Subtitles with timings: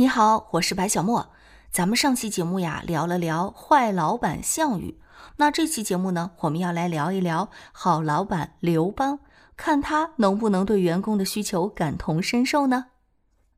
[0.00, 1.30] 你好，我是白小莫。
[1.72, 4.96] 咱们上期节目呀聊了聊坏老板项羽，
[5.38, 9.18] 那这期节目呢，我们要来聊一聊好老板刘邦，
[9.56, 12.86] 看他能不能对员工的需求感同身受呢？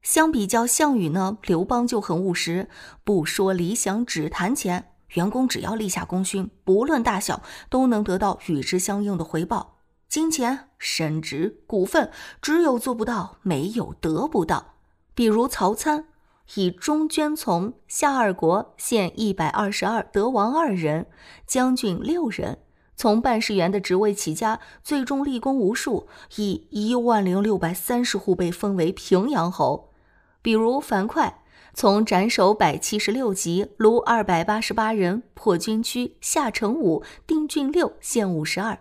[0.00, 2.70] 相比较项羽呢，刘邦就很务实，
[3.04, 4.92] 不说理想，只谈钱。
[5.08, 9.74] 员工只要立下功勋，不论大小，都能得到与之相应的回报：
[10.08, 12.10] 金钱、升职、股份。
[12.40, 14.76] 只有做不到，没有得不到。
[15.14, 16.06] 比如曹参。
[16.54, 21.06] 以中捐从夏二国献一百二十二，德王二人，
[21.46, 22.58] 将军六人，
[22.96, 29.90] 从办事员的职位起家，最终立功无数，以一万零六百三十户被封为平阳侯。
[30.42, 31.34] 比如樊哙，
[31.72, 38.78] 从斩首百七十六级，虏二百八十八人，破军区，下城五，定郡六，县五十二。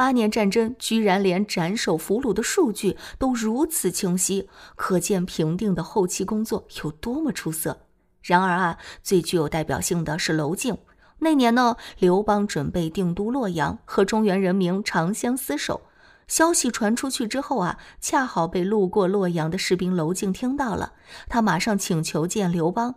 [0.00, 7.82] 八年战争，居然连斩首俘虏的数据都如此清晰，可见平定的后期工作有多么出色。
[8.22, 10.78] 然而啊，最具有代表性的是娄敬。
[11.18, 15.82] 那年呢，刘邦准备定都洛阳，和中原人民长相厮守。
[16.26, 20.94] 消息传出去之后啊，恰好被路过洛阳的士兵娄敬听到了，
[21.28, 22.94] 他马上请求见刘邦。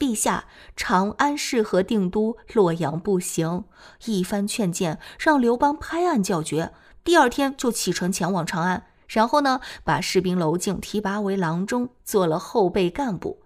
[0.00, 3.64] 陛下，长安适合定都，洛阳不行。
[4.06, 6.72] 一番劝谏，让刘邦拍案叫绝。
[7.04, 13.42] 第二天就启程前往长安，然后呢，把士兵娄敬提拔为郎中，做了后备干部。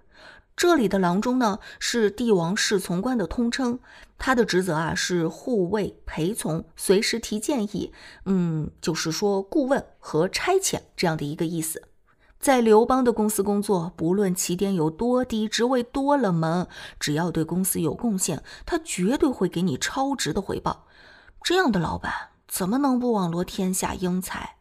[0.56, 3.80] 这里的郎中呢，是帝王侍从官的通称，
[4.16, 7.92] 他的职责啊是护卫、陪从、随时提建议，
[8.26, 11.82] 嗯，就是说顾问和差遣这样的一个意思。
[12.44, 16.68] 在刘邦的公司工作，不论起点有多低，职位多冷门，
[17.00, 20.84] 只要对公司有贡献，他绝对会给你超值的回报。
[21.42, 22.12] 这样的老板
[22.46, 24.56] 怎么能不网罗天下英才？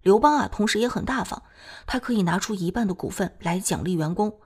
[0.00, 1.42] 刘邦啊，同时也很大方，
[1.86, 4.38] 他可以拿出一半的股份来奖励员工。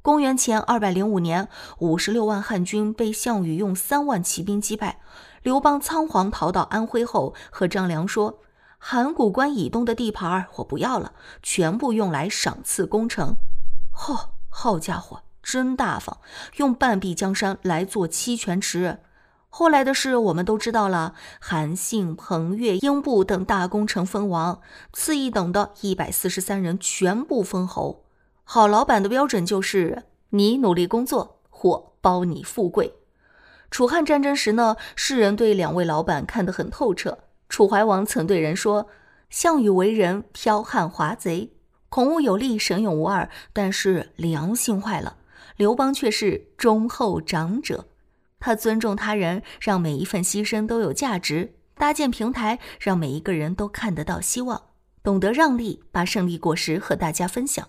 [0.00, 1.46] 公元前二百零五年，
[1.80, 5.02] 五十六万汉军被项羽用三万骑兵击败，
[5.42, 8.38] 刘邦仓皇逃到安徽后，和张良说。
[8.82, 13.36] 函谷关以东的地盘我不要了，全部用来赏赐工程。
[13.94, 16.18] 嚯，好家伙，真大方，
[16.56, 19.00] 用半壁江山来做七泉池。
[19.50, 24.62] 后来的事我们都知道了，韩信、彭越、英布等大功臣封王，
[24.94, 28.06] 次一等的一百四十三人全部封侯。
[28.44, 32.94] 好老板的标准就是你努力工作，我包你富贵。
[33.70, 37.18] 楚汉战争时呢，世人对两位老板看得很透彻。
[37.50, 38.86] 楚怀王曾对人说
[39.28, 41.52] ：“项羽为人剽悍华贼，
[41.88, 45.16] 孔武有力，神勇无二，但是良心坏了。
[45.56, 47.88] 刘邦却是忠厚长者，
[48.38, 54.62] 他尊重他人，让每一份牺牲都有价值，搭建平台，让每一个人都看得到希望，
[55.02, 57.68] 懂得让利，把胜利果实和大家分享。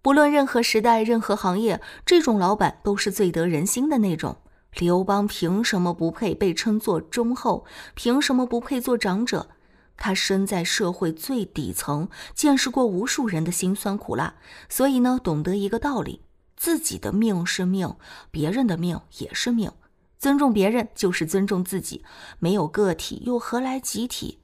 [0.00, 4.38] 不论任何时代、任何行业，这种老板都是最得人心的那种。”
[4.74, 7.64] 刘邦凭什么不配被称作忠厚？
[7.94, 9.48] 凭什么不配做长者？
[9.96, 14.36] 他身在社会最底层，见识过无数人的辛酸苦辣，
[14.68, 16.22] 所以呢，懂得一个道理：
[16.56, 17.96] 自己的命是命，
[18.30, 19.72] 别人的命也是命。
[20.16, 22.04] 尊重别人就是尊重自己。
[22.38, 24.38] 没有个体，又何来集体？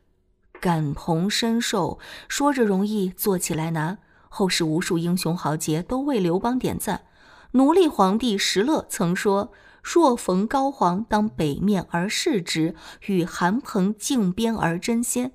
[0.61, 3.99] 感同身受，说着容易，做起来难。
[4.29, 7.05] 后世无数英雄豪杰都为刘邦点赞。
[7.53, 9.53] 奴隶皇帝石勒曾说。
[9.85, 12.75] 若逢高皇，当北面而视之，
[13.07, 15.33] 与韩彭竞边而争先。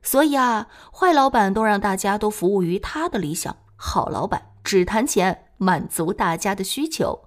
[0.00, 7.24] 所以啊，坏老板都让大家都服务于他的理想，好老板只谈钱，满足大家的需求。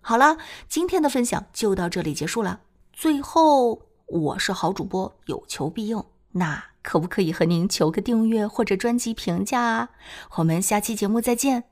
[0.00, 0.38] 好了，
[0.68, 2.60] 今天的分享就到这里结束了。
[2.92, 6.02] 最后，我是好主播，有求必应，
[6.32, 9.88] 那可不可以和您求个订阅或者专辑评价啊？
[10.36, 11.71] 我们下期节目再见。